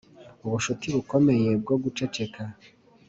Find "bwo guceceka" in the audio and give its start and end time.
1.61-2.41